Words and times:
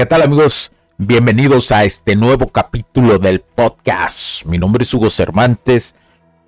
¿Qué 0.00 0.06
tal 0.06 0.22
amigos? 0.22 0.72
Bienvenidos 0.96 1.70
a 1.72 1.84
este 1.84 2.16
nuevo 2.16 2.48
capítulo 2.48 3.18
del 3.18 3.42
podcast. 3.42 4.46
Mi 4.46 4.56
nombre 4.56 4.82
es 4.82 4.94
Hugo 4.94 5.10
Cervantes. 5.10 5.94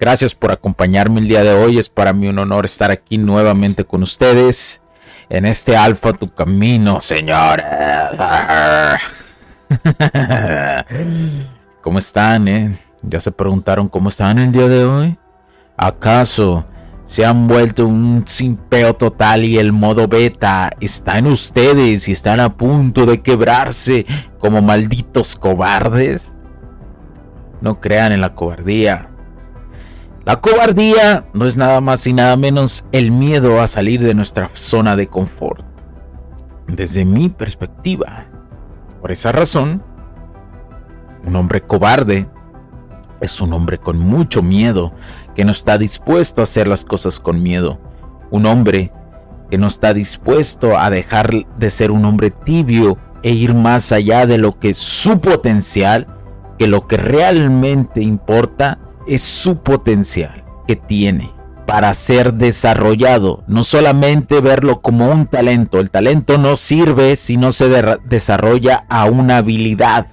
Gracias 0.01 0.35
por 0.35 0.53
acompañarme 0.53 1.21
el 1.21 1.29
día 1.29 1.43
de 1.43 1.53
hoy. 1.53 1.77
Es 1.77 1.91
para 1.91 2.15
mí 2.15 2.29
un 2.29 2.39
honor 2.39 2.65
estar 2.65 2.91
aquí 2.91 3.19
nuevamente 3.19 3.85
con 3.85 4.03
ustedes 4.03 4.81
en 5.29 5.45
este 5.45 5.77
Alfa 5.77 6.15
Tu 6.15 6.33
Camino, 6.33 7.03
señores. 7.03 7.67
¿Cómo 11.83 11.99
están? 11.99 12.49
Eh? 12.49 12.79
¿Ya 13.03 13.21
se 13.21 13.33
preguntaron 13.33 13.91
cómo 13.91 14.09
están 14.09 14.39
el 14.39 14.51
día 14.51 14.67
de 14.67 14.85
hoy? 14.87 15.19
¿Acaso 15.77 16.65
se 17.13 17.27
han 17.27 17.47
vuelto 17.47 17.87
un 17.87 18.23
simpeo 18.27 18.95
total 18.95 19.45
y 19.45 19.59
el 19.59 19.71
modo 19.71 20.09
beta 20.09 20.71
está 20.81 21.19
en 21.19 21.27
ustedes 21.27 22.09
y 22.09 22.13
están 22.13 22.41
a 22.41 22.57
punto 22.57 23.05
de 23.05 23.21
quebrarse 23.21 24.07
como 24.39 24.63
malditos 24.63 25.37
cobardes. 25.37 26.35
No 27.61 27.83
crean 27.83 28.13
en 28.13 28.23
la 28.23 28.35
cobardía. 28.35 29.11
La 30.25 30.41
cobardía 30.41 31.27
no 31.35 31.45
es 31.45 31.59
nada 31.59 31.83
más 31.83 32.07
y 32.07 32.15
nada 32.15 32.35
menos 32.39 32.87
el 32.93 33.11
miedo 33.11 33.61
a 33.61 33.69
salir 33.69 34.01
de 34.01 34.15
nuestra 34.15 34.49
zona 34.55 34.97
de 34.97 35.09
confort. 35.09 35.67
Desde 36.67 37.05
mi 37.05 37.29
perspectiva. 37.29 38.25
Por 39.03 39.13
esa 39.13 39.33
razón, 39.33 39.83
un 41.27 41.37
hombre 41.37 41.61
cobarde 41.61 42.27
es 43.23 43.41
un 43.41 43.53
hombre 43.53 43.79
con 43.79 43.99
mucho 43.99 44.43
miedo 44.43 44.93
que 45.35 45.45
no 45.45 45.53
está 45.53 45.79
dispuesto 45.79 46.43
a 46.43 46.45
hacer 46.45 46.69
las 46.69 46.85
cosas 46.85 47.21
con 47.21 47.43
miedo. 47.43 47.81
Un 48.31 48.47
hombre 48.47 48.93
que 49.51 49.59
no 49.59 49.69
está 49.69 49.95
dispuesto 49.95 50.79
a 50.79 50.91
dejar 50.91 51.31
de 51.59 51.71
ser 51.71 51.91
un 51.91 52.05
hombre 52.05 52.31
tibio 52.31 52.99
e 53.23 53.31
ir 53.31 53.55
más 53.55 53.93
allá 53.93 54.27
de 54.27 54.39
lo 54.39 54.53
que 54.53 54.75
su 54.75 55.21
potencial, 55.21 56.07
que 56.59 56.67
lo 56.67 56.87
que 56.87 56.97
realmente 56.97 58.03
importa 58.03 58.79
es 59.07 59.23
su 59.23 59.59
potencial 59.59 60.45
que 60.67 60.77
tiene 60.77 61.33
para 61.67 61.95
ser 61.95 62.35
desarrollado, 62.35 63.45
no 63.47 63.63
solamente 63.63 64.41
verlo 64.41 64.83
como 64.83 65.11
un 65.11 65.27
talento, 65.27 65.81
el 65.81 65.91
talento 65.91 66.37
no 66.37 66.57
sirve 66.57 67.17
si 67.17 67.37
no 67.37 67.53
se 67.53 67.69
desarrolla 68.05 68.85
a 68.89 69.07
una 69.07 69.39
habilidad. 69.39 70.07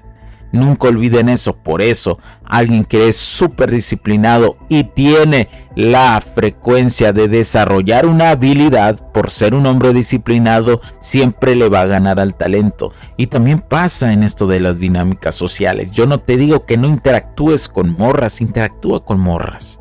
Nunca 0.52 0.88
olviden 0.88 1.30
eso. 1.30 1.54
Por 1.56 1.82
eso, 1.82 2.20
alguien 2.44 2.86
que 2.86 3.08
es 3.08 3.18
súper 3.18 3.72
disciplinado 3.72 4.58
y 4.68 4.84
tiene 4.84 5.50
la 5.76 6.20
frecuencia 6.22 7.14
de 7.14 7.28
desarrollar 7.28 8.06
una 8.06 8.32
habilidad 8.32 9.12
por 9.12 9.30
ser 9.30 9.54
un 9.54 9.66
hombre 9.66 9.94
disciplinado, 9.94 10.82
siempre 11.00 11.56
le 11.56 11.70
va 11.70 11.82
a 11.82 11.88
ganar 11.88 12.20
al 12.20 12.36
talento. 12.36 12.92
Y 13.18 13.28
también 13.28 13.60
pasa 13.60 14.12
en 14.12 14.24
esto 14.24 14.48
de 14.48 14.60
las 14.60 14.80
dinámicas 14.80 15.36
sociales. 15.36 15.92
Yo 15.92 16.08
no 16.08 16.20
te 16.20 16.38
digo 16.38 16.66
que 16.66 16.78
no 16.78 16.88
interactúes 16.88 17.70
con 17.70 17.96
morras, 17.98 18.42
interactúa 18.42 19.06
con 19.06 19.20
morras. 19.20 19.80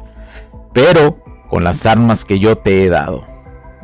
Pero 0.73 1.25
con 1.49 1.65
las 1.65 1.87
armas 1.87 2.25
que 2.25 2.39
yo 2.39 2.59
te 2.59 2.85
he 2.85 2.89
dado. 2.89 3.27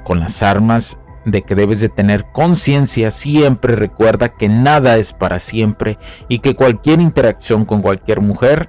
Con 0.04 0.20
las 0.20 0.42
armas 0.42 0.98
de 1.24 1.42
que 1.42 1.54
debes 1.54 1.80
de 1.80 1.88
tener 1.88 2.26
conciencia, 2.32 3.10
siempre 3.10 3.76
recuerda 3.76 4.30
que 4.30 4.48
nada 4.48 4.96
es 4.96 5.12
para 5.12 5.38
siempre 5.38 5.98
y 6.28 6.40
que 6.40 6.54
cualquier 6.54 7.00
interacción 7.00 7.64
con 7.64 7.82
cualquier 7.82 8.20
mujer 8.20 8.68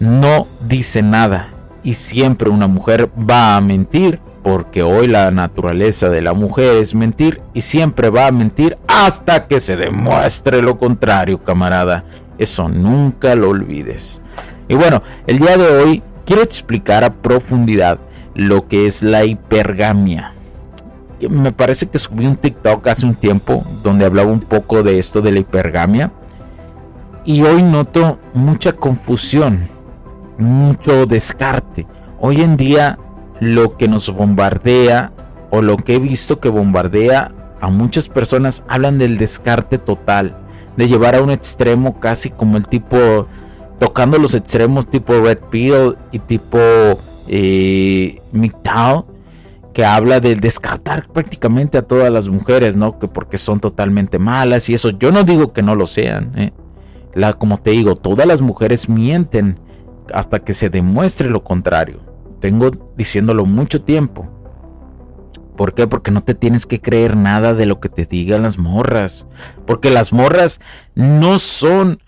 no 0.00 0.46
dice 0.66 1.02
nada 1.02 1.50
y 1.82 1.94
siempre 1.94 2.50
una 2.50 2.66
mujer 2.66 3.10
va 3.18 3.56
a 3.56 3.60
mentir 3.60 4.20
porque 4.42 4.82
hoy 4.82 5.06
la 5.06 5.30
naturaleza 5.30 6.10
de 6.10 6.20
la 6.20 6.34
mujer 6.34 6.76
es 6.76 6.94
mentir 6.94 7.40
y 7.54 7.62
siempre 7.62 8.10
va 8.10 8.26
a 8.26 8.32
mentir 8.32 8.76
hasta 8.86 9.46
que 9.46 9.58
se 9.58 9.76
demuestre 9.76 10.60
lo 10.60 10.76
contrario, 10.76 11.42
camarada. 11.42 12.04
Eso 12.36 12.68
nunca 12.68 13.34
lo 13.36 13.48
olvides. 13.50 14.20
Y 14.68 14.74
bueno, 14.74 15.02
el 15.26 15.38
día 15.38 15.56
de 15.56 15.66
hoy 15.66 16.02
quiero 16.26 16.42
explicar 16.42 17.04
a 17.04 17.14
profundidad 17.14 17.98
lo 18.34 18.68
que 18.68 18.86
es 18.86 19.02
la 19.02 19.24
hipergamia 19.24 20.33
me 21.28 21.52
parece 21.52 21.86
que 21.86 21.98
subí 21.98 22.26
un 22.26 22.36
TikTok 22.36 22.86
hace 22.86 23.06
un 23.06 23.14
tiempo 23.14 23.64
donde 23.82 24.04
hablaba 24.04 24.30
un 24.30 24.40
poco 24.40 24.82
de 24.82 24.98
esto 24.98 25.20
de 25.20 25.32
la 25.32 25.40
hipergamia. 25.40 26.12
Y 27.24 27.42
hoy 27.42 27.62
noto 27.62 28.18
mucha 28.34 28.72
confusión, 28.72 29.68
mucho 30.38 31.06
descarte. 31.06 31.86
Hoy 32.20 32.42
en 32.42 32.56
día 32.56 32.98
lo 33.40 33.76
que 33.76 33.88
nos 33.88 34.10
bombardea 34.10 35.12
o 35.50 35.62
lo 35.62 35.76
que 35.76 35.94
he 35.94 35.98
visto 35.98 36.40
que 36.40 36.48
bombardea 36.48 37.32
a 37.60 37.68
muchas 37.68 38.08
personas 38.08 38.62
hablan 38.68 38.98
del 38.98 39.16
descarte 39.16 39.78
total, 39.78 40.36
de 40.76 40.88
llevar 40.88 41.14
a 41.14 41.22
un 41.22 41.30
extremo 41.30 41.98
casi 42.00 42.30
como 42.30 42.56
el 42.56 42.68
tipo, 42.68 43.26
tocando 43.78 44.18
los 44.18 44.34
extremos 44.34 44.86
tipo 44.86 45.14
Red 45.14 45.40
Pill 45.50 45.96
y 46.12 46.18
tipo 46.18 46.58
eh, 47.26 48.20
que 49.74 49.84
habla 49.84 50.20
de 50.20 50.36
descartar 50.36 51.08
prácticamente 51.08 51.76
a 51.76 51.82
todas 51.82 52.10
las 52.10 52.28
mujeres, 52.28 52.76
¿no? 52.76 52.98
Que 52.98 53.08
porque 53.08 53.36
son 53.36 53.60
totalmente 53.60 54.18
malas 54.18 54.70
y 54.70 54.74
eso. 54.74 54.90
Yo 54.90 55.10
no 55.12 55.24
digo 55.24 55.52
que 55.52 55.62
no 55.62 55.74
lo 55.74 55.84
sean. 55.84 56.32
¿eh? 56.36 56.52
La, 57.12 57.34
como 57.34 57.58
te 57.58 57.72
digo, 57.72 57.94
todas 57.94 58.26
las 58.26 58.40
mujeres 58.40 58.88
mienten 58.88 59.58
hasta 60.14 60.38
que 60.38 60.54
se 60.54 60.70
demuestre 60.70 61.28
lo 61.28 61.42
contrario. 61.42 62.00
Tengo 62.40 62.70
diciéndolo 62.96 63.44
mucho 63.44 63.82
tiempo. 63.82 64.30
¿Por 65.56 65.74
qué? 65.74 65.86
Porque 65.86 66.12
no 66.12 66.22
te 66.22 66.34
tienes 66.34 66.66
que 66.66 66.80
creer 66.80 67.16
nada 67.16 67.52
de 67.52 67.66
lo 67.66 67.80
que 67.80 67.88
te 67.88 68.06
digan 68.06 68.42
las 68.42 68.58
morras. 68.58 69.26
Porque 69.66 69.90
las 69.90 70.12
morras 70.12 70.60
no 70.94 71.38
son... 71.38 71.98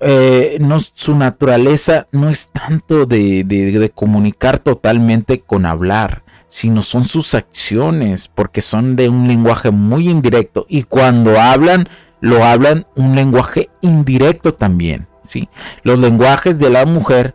Eh, 0.00 0.58
no, 0.60 0.78
su 0.78 1.16
naturaleza 1.16 2.06
no 2.12 2.28
es 2.28 2.50
tanto 2.50 3.04
de, 3.04 3.42
de 3.42 3.90
comunicar 3.90 4.60
totalmente 4.60 5.40
con 5.40 5.66
hablar 5.66 6.22
sino 6.48 6.82
son 6.82 7.04
sus 7.04 7.34
acciones, 7.34 8.28
porque 8.28 8.60
son 8.60 8.96
de 8.96 9.08
un 9.08 9.28
lenguaje 9.28 9.70
muy 9.70 10.08
indirecto 10.08 10.66
y 10.68 10.82
cuando 10.82 11.38
hablan, 11.40 11.88
lo 12.20 12.44
hablan 12.44 12.86
un 12.96 13.14
lenguaje 13.14 13.70
indirecto 13.80 14.54
también, 14.54 15.06
¿sí? 15.22 15.48
Los 15.82 15.98
lenguajes 15.98 16.58
de 16.58 16.70
la 16.70 16.84
mujer 16.86 17.34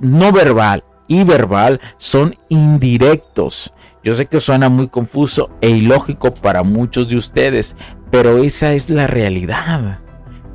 no 0.00 0.32
verbal 0.32 0.84
y 1.08 1.24
verbal 1.24 1.80
son 1.98 2.36
indirectos. 2.48 3.72
Yo 4.02 4.14
sé 4.14 4.26
que 4.26 4.40
suena 4.40 4.68
muy 4.68 4.88
confuso 4.88 5.50
e 5.60 5.70
ilógico 5.70 6.34
para 6.34 6.62
muchos 6.62 7.08
de 7.08 7.16
ustedes, 7.16 7.76
pero 8.10 8.38
esa 8.38 8.72
es 8.72 8.90
la 8.90 9.06
realidad. 9.06 10.00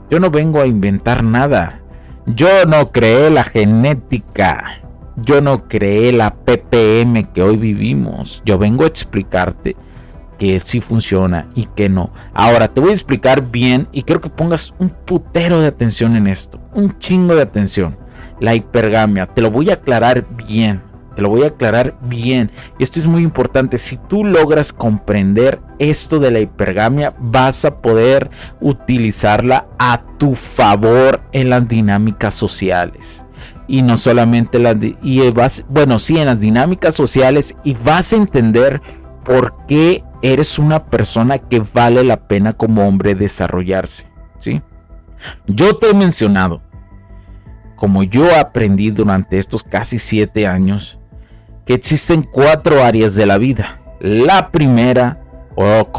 Yo 0.09 0.19
no 0.19 0.31
vengo 0.31 0.61
a 0.61 0.67
inventar 0.67 1.23
nada. 1.23 1.81
Yo 2.25 2.65
no 2.65 2.91
creé 2.91 3.29
la 3.29 3.43
genética. 3.43 4.81
Yo 5.19 5.41
no 5.41 5.67
creé 5.67 6.13
la 6.13 6.35
PPM 6.35 7.23
que 7.33 7.41
hoy 7.41 7.57
vivimos. 7.57 8.43
Yo 8.45 8.59
vengo 8.59 8.83
a 8.83 8.87
explicarte 8.87 9.75
que 10.37 10.59
sí 10.59 10.79
funciona 10.79 11.49
y 11.55 11.65
que 11.65 11.89
no. 11.89 12.11
Ahora 12.35 12.71
te 12.71 12.81
voy 12.81 12.91
a 12.91 12.93
explicar 12.93 13.49
bien 13.49 13.87
y 13.91 14.03
quiero 14.03 14.21
que 14.21 14.29
pongas 14.29 14.75
un 14.77 14.89
putero 14.89 15.59
de 15.59 15.65
atención 15.65 16.15
en 16.15 16.27
esto. 16.27 16.59
Un 16.71 16.99
chingo 16.99 17.35
de 17.35 17.41
atención. 17.41 17.97
La 18.39 18.53
hipergamia. 18.53 19.25
Te 19.25 19.41
lo 19.41 19.49
voy 19.49 19.71
a 19.71 19.75
aclarar 19.75 20.23
bien. 20.47 20.83
Te 21.15 21.23
lo 21.23 21.29
voy 21.29 21.45
a 21.45 21.47
aclarar 21.47 21.97
bien. 22.03 22.51
Esto 22.77 22.99
es 22.99 23.07
muy 23.07 23.23
importante. 23.23 23.79
Si 23.79 23.97
tú 23.97 24.23
logras 24.23 24.71
comprender 24.71 25.59
esto 25.79 26.19
de 26.19 26.29
la 26.29 26.41
hipergamia, 26.41 27.15
vas 27.17 27.65
a 27.65 27.81
poder 27.81 28.29
utilizarla 28.61 29.65
a 29.79 30.03
tu 30.19 30.35
favor 30.35 31.21
en 31.31 31.49
las 31.49 31.67
dinámicas 31.67 32.35
sociales. 32.35 33.26
Y 33.67 33.81
no 33.81 33.97
solamente 33.97 34.59
las... 34.59 34.77
Y 35.01 35.29
vas, 35.31 35.65
bueno, 35.69 35.99
sí, 35.99 36.17
en 36.17 36.27
las 36.27 36.39
dinámicas 36.39 36.95
sociales. 36.95 37.55
Y 37.63 37.73
vas 37.73 38.13
a 38.13 38.17
entender 38.17 38.81
por 39.23 39.65
qué 39.67 40.03
eres 40.21 40.57
una 40.57 40.85
persona 40.85 41.37
que 41.37 41.61
vale 41.73 42.03
la 42.03 42.27
pena 42.27 42.53
como 42.53 42.87
hombre 42.87 43.15
desarrollarse. 43.15 44.07
¿Sí? 44.39 44.61
Yo 45.47 45.75
te 45.77 45.89
he 45.89 45.93
mencionado, 45.93 46.61
como 47.75 48.03
yo 48.03 48.35
aprendí 48.37 48.91
durante 48.91 49.37
estos 49.37 49.63
casi 49.63 49.99
siete 49.99 50.47
años, 50.47 50.99
que 51.65 51.73
existen 51.73 52.23
cuatro 52.23 52.83
áreas 52.83 53.15
de 53.15 53.25
la 53.25 53.37
vida. 53.37 53.81
La 53.99 54.51
primera, 54.51 55.21
o 55.55 55.89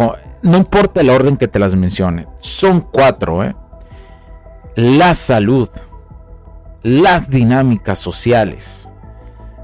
no 0.43 0.57
importa 0.57 1.01
el 1.01 1.11
orden 1.11 1.37
que 1.37 1.49
te 1.49 1.59
las 1.59 1.75
mencione, 1.75 2.27
son 2.39 2.81
cuatro. 2.81 3.45
¿eh? 3.45 3.55
La 4.77 5.15
salud, 5.15 5.69
las 6.89 7.29
dinámicas 7.29 7.99
sociales, 7.99 8.89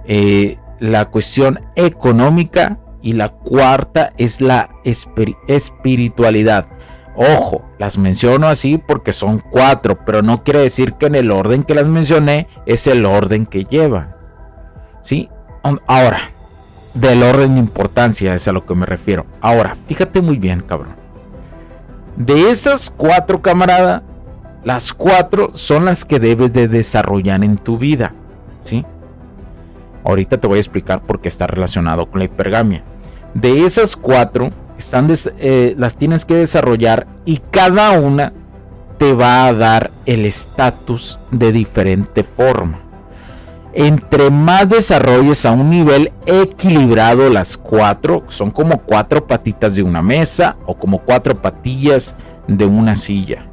eh, 0.07 0.59
la 0.79 1.07
cuestión 1.07 1.61
económica 1.75 2.79
y 3.01 3.15
la 3.15 3.31
cuarta 3.31 4.13
es 4.19 4.43
la 4.43 4.69
espiritualidad. 4.85 6.67
Ojo, 7.17 7.65
las 7.79 7.97
menciono 7.97 8.49
así 8.49 8.77
porque 8.77 9.15
son 9.15 9.39
cuatro, 9.39 10.05
pero 10.05 10.21
no 10.21 10.43
quiere 10.43 10.61
decir 10.61 10.95
que 10.95 11.07
en 11.07 11.15
el 11.15 11.31
orden 11.31 11.63
que 11.63 11.75
las 11.75 11.87
mencioné 11.87 12.47
es 12.67 12.87
el 12.87 13.07
orden 13.07 13.47
que 13.47 13.65
llevan. 13.65 14.15
¿Sí? 15.01 15.31
Ahora, 15.87 16.31
del 16.93 17.23
orden 17.23 17.55
de 17.55 17.61
importancia 17.61 18.35
es 18.35 18.47
a 18.49 18.53
lo 18.53 18.67
que 18.67 18.75
me 18.75 18.85
refiero. 18.85 19.25
Ahora, 19.41 19.75
fíjate 19.87 20.21
muy 20.21 20.37
bien, 20.37 20.61
cabrón. 20.61 20.97
De 22.17 22.51
esas 22.51 22.93
cuatro, 22.95 23.41
camarada, 23.41 24.03
las 24.65 24.93
cuatro 24.93 25.51
son 25.55 25.85
las 25.85 26.05
que 26.05 26.19
debes 26.19 26.53
de 26.53 26.69
desarrollar 26.69 27.45
en 27.45 27.57
tu 27.57 27.79
vida, 27.79 28.15
¿sí? 28.61 28.85
Ahorita 30.05 30.39
te 30.39 30.47
voy 30.47 30.59
a 30.59 30.61
explicar 30.61 31.03
por 31.03 31.21
qué 31.21 31.29
está 31.29 31.47
relacionado 31.47 32.11
con 32.11 32.19
la 32.19 32.27
hipergamia. 32.27 32.83
De 33.35 33.65
esas 33.65 33.97
cuatro, 33.97 34.51
están 34.79 35.09
eh, 35.39 35.75
las 35.79 35.97
tienes 35.97 36.25
que 36.25 36.35
desarrollar 36.35 37.07
y 37.25 37.39
cada 37.51 37.93
una 37.93 38.33
te 38.99 39.13
va 39.13 39.47
a 39.47 39.53
dar 39.53 39.91
el 40.07 40.25
estatus 40.25 41.19
de 41.31 41.53
diferente 41.53 42.23
forma 42.23 42.85
entre 43.75 44.31
más 44.31 44.69
desarrolles 44.69 45.45
a 45.45 45.51
un 45.51 45.69
nivel 45.69 46.13
equilibrado 46.27 47.29
las 47.29 47.57
cuatro, 47.57 48.23
son 48.29 48.51
como 48.51 48.79
cuatro 48.79 49.27
patitas 49.27 49.75
de 49.75 49.83
una 49.83 50.01
mesa 50.01 50.57
o 50.67 50.77
como 50.77 51.01
cuatro 51.01 51.41
patillas 51.43 52.15
de 52.47 52.67
una 52.67 52.95
silla. 52.95 53.49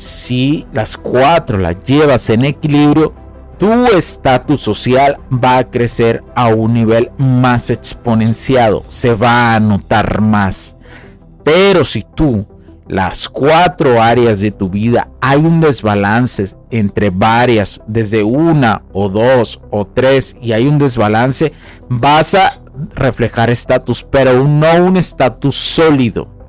Si 0.00 0.66
las 0.72 0.96
cuatro 0.96 1.58
las 1.58 1.84
llevas 1.84 2.30
en 2.30 2.46
equilibrio, 2.46 3.12
tu 3.58 3.84
estatus 3.88 4.62
social 4.62 5.18
va 5.30 5.58
a 5.58 5.70
crecer 5.70 6.24
a 6.34 6.48
un 6.48 6.72
nivel 6.72 7.10
más 7.18 7.68
exponenciado, 7.68 8.82
se 8.88 9.12
va 9.12 9.54
a 9.54 9.60
notar 9.60 10.22
más. 10.22 10.74
Pero 11.44 11.84
si 11.84 12.02
tú 12.14 12.46
las 12.88 13.28
cuatro 13.28 14.00
áreas 14.00 14.40
de 14.40 14.52
tu 14.52 14.70
vida 14.70 15.10
hay 15.20 15.36
un 15.36 15.60
desbalance 15.60 16.46
entre 16.70 17.10
varias, 17.10 17.82
desde 17.86 18.22
una 18.22 18.80
o 18.94 19.10
dos 19.10 19.60
o 19.70 19.86
tres, 19.86 20.34
y 20.40 20.52
hay 20.52 20.66
un 20.66 20.78
desbalance, 20.78 21.52
vas 21.90 22.34
a 22.34 22.62
reflejar 22.94 23.50
estatus, 23.50 24.02
pero 24.02 24.48
no 24.48 24.82
un 24.82 24.96
estatus 24.96 25.56
sólido. 25.56 26.39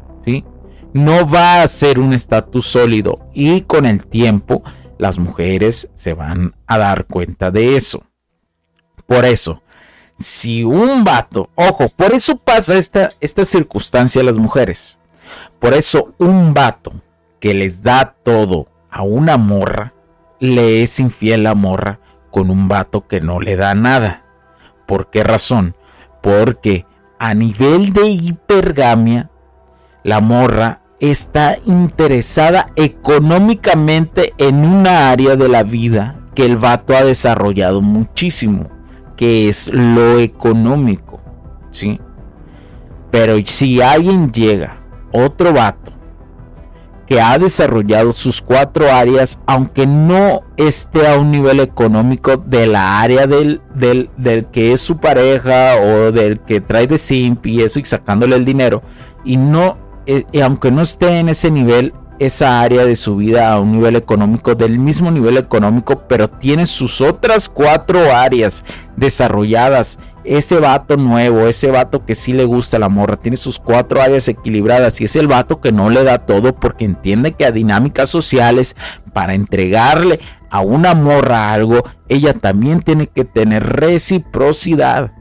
No 0.93 1.29
va 1.29 1.61
a 1.61 1.67
ser 1.67 1.99
un 1.99 2.13
estatus 2.13 2.65
sólido 2.65 3.29
y 3.33 3.61
con 3.61 3.85
el 3.85 4.05
tiempo 4.05 4.63
las 4.97 5.19
mujeres 5.19 5.89
se 5.95 6.13
van 6.13 6.53
a 6.67 6.77
dar 6.77 7.05
cuenta 7.05 7.51
de 7.51 7.75
eso. 7.75 8.03
Por 9.07 9.25
eso, 9.25 9.61
si 10.15 10.63
un 10.63 11.03
vato, 11.03 11.49
ojo, 11.55 11.89
por 11.89 12.13
eso 12.13 12.37
pasa 12.37 12.77
esta, 12.77 13.11
esta 13.19 13.45
circunstancia 13.45 14.21
a 14.21 14.25
las 14.25 14.37
mujeres 14.37 14.97
por 15.61 15.75
eso 15.75 16.13
un 16.17 16.55
vato 16.55 16.91
que 17.39 17.53
les 17.53 17.83
da 17.83 18.15
todo 18.23 18.67
a 18.89 19.03
una 19.03 19.37
morra, 19.37 19.93
le 20.39 20.81
es 20.81 20.99
infiel 20.99 21.41
a 21.41 21.49
la 21.49 21.55
morra 21.55 21.99
con 22.31 22.49
un 22.49 22.67
vato 22.67 23.07
que 23.07 23.21
no 23.21 23.39
le 23.39 23.55
da 23.55 23.75
nada. 23.75 24.25
¿Por 24.87 25.11
qué 25.11 25.23
razón? 25.23 25.75
Porque 26.21 26.87
a 27.19 27.35
nivel 27.35 27.93
de 27.93 28.07
hipergamia, 28.09 29.29
la 30.03 30.19
morra 30.19 30.80
está 31.01 31.57
interesada 31.65 32.67
económicamente 32.75 34.33
en 34.37 34.63
una 34.63 35.09
área 35.09 35.35
de 35.35 35.49
la 35.49 35.63
vida 35.63 36.15
que 36.35 36.45
el 36.45 36.57
vato 36.57 36.95
ha 36.95 37.03
desarrollado 37.03 37.81
muchísimo, 37.81 38.69
que 39.17 39.49
es 39.49 39.67
lo 39.73 40.19
económico, 40.19 41.19
¿sí? 41.71 41.99
Pero 43.09 43.35
si 43.45 43.81
alguien 43.81 44.31
llega 44.31 44.79
otro 45.11 45.51
vato 45.51 45.91
que 47.07 47.19
ha 47.19 47.37
desarrollado 47.37 48.13
sus 48.13 48.41
cuatro 48.41 48.89
áreas, 48.89 49.39
aunque 49.45 49.85
no 49.85 50.43
esté 50.55 51.07
a 51.07 51.17
un 51.17 51.31
nivel 51.31 51.59
económico 51.59 52.37
de 52.37 52.67
la 52.67 53.01
área 53.01 53.27
del, 53.27 53.59
del, 53.75 54.09
del 54.15 54.45
que 54.45 54.71
es 54.71 54.79
su 54.79 54.97
pareja 54.97 55.75
o 55.81 56.13
del 56.13 56.39
que 56.39 56.61
trae 56.61 56.87
de 56.87 56.97
simp 56.97 57.45
y 57.47 57.63
eso 57.63 57.79
y 57.79 57.85
sacándole 57.85 58.37
el 58.37 58.45
dinero, 58.45 58.81
y 59.25 59.35
no, 59.35 59.77
eh, 60.05 60.25
aunque 60.43 60.71
no 60.71 60.81
esté 60.81 61.19
en 61.19 61.29
ese 61.29 61.51
nivel, 61.51 61.93
esa 62.21 62.61
área 62.61 62.85
de 62.85 62.95
su 62.95 63.15
vida 63.15 63.51
a 63.51 63.59
un 63.59 63.71
nivel 63.71 63.95
económico, 63.95 64.53
del 64.53 64.77
mismo 64.77 65.09
nivel 65.09 65.37
económico, 65.37 66.07
pero 66.07 66.27
tiene 66.27 66.67
sus 66.67 67.01
otras 67.01 67.49
cuatro 67.49 68.15
áreas 68.15 68.63
desarrolladas. 68.95 69.97
Ese 70.23 70.59
vato 70.59 70.97
nuevo, 70.97 71.47
ese 71.47 71.71
vato 71.71 72.05
que 72.05 72.13
sí 72.13 72.33
le 72.33 72.45
gusta 72.45 72.77
la 72.77 72.89
morra, 72.89 73.17
tiene 73.17 73.37
sus 73.37 73.57
cuatro 73.57 74.03
áreas 74.03 74.27
equilibradas 74.27 75.01
y 75.01 75.05
es 75.05 75.15
el 75.15 75.27
vato 75.27 75.61
que 75.61 75.71
no 75.71 75.89
le 75.89 76.03
da 76.03 76.19
todo 76.19 76.53
porque 76.53 76.85
entiende 76.85 77.31
que 77.31 77.43
a 77.43 77.51
dinámicas 77.51 78.11
sociales, 78.11 78.75
para 79.13 79.33
entregarle 79.33 80.19
a 80.51 80.61
una 80.61 80.93
morra 80.93 81.51
algo, 81.53 81.83
ella 82.07 82.35
también 82.35 82.81
tiene 82.81 83.07
que 83.07 83.25
tener 83.25 83.63
reciprocidad. 83.63 85.11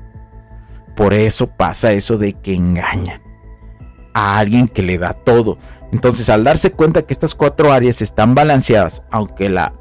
Por 0.96 1.14
eso 1.14 1.46
pasa 1.46 1.92
eso 1.92 2.18
de 2.18 2.34
que 2.34 2.52
engañan 2.52 3.29
a 4.20 4.38
alguien 4.38 4.68
que 4.68 4.82
le 4.82 4.98
da 4.98 5.14
todo. 5.14 5.56
Entonces, 5.92 6.28
al 6.28 6.44
darse 6.44 6.72
cuenta 6.72 7.02
que 7.02 7.14
estas 7.14 7.34
cuatro 7.34 7.72
áreas 7.72 8.02
están 8.02 8.34
balanceadas, 8.34 9.02
aunque 9.10 9.48
la, 9.48 9.72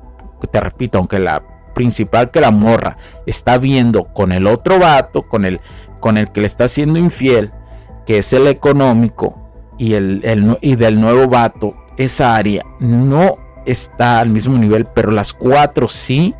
te 0.49 0.59
repito, 0.61 0.97
aunque 0.97 1.19
la 1.19 1.43
principal 1.75 2.31
que 2.31 2.39
la 2.39 2.51
morra 2.51 2.97
está 3.25 3.57
viendo 3.57 4.05
con 4.05 4.31
el 4.31 4.47
otro 4.47 4.79
vato, 4.79 5.27
con 5.27 5.43
el, 5.43 5.59
con 5.99 6.17
el 6.17 6.31
que 6.31 6.41
le 6.41 6.47
está 6.47 6.67
siendo 6.69 6.97
infiel, 6.97 7.51
que 8.05 8.19
es 8.19 8.31
el 8.33 8.47
económico, 8.47 9.35
y, 9.77 9.93
el, 9.93 10.57
y 10.61 10.75
del 10.75 10.99
nuevo 10.99 11.27
vato, 11.27 11.75
esa 11.97 12.35
área 12.35 12.63
no 12.79 13.37
está 13.65 14.19
al 14.19 14.29
mismo 14.29 14.57
nivel, 14.57 14.85
pero 14.85 15.11
las 15.11 15.33
cuatro 15.33 15.87
sí, 15.89 16.33